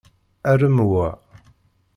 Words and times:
Arem 0.51 0.77
wa! 0.91 1.07